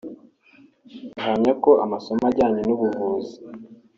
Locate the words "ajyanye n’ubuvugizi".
2.29-3.37